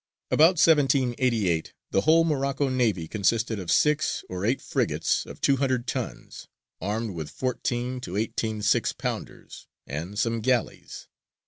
[0.31, 5.85] About 1788 the whole Morocco navy consisted of six or eight frigates of two hundred
[5.85, 6.47] tons,
[6.81, 11.07] armed with fourteen to eighteen six pounders, and some galleys.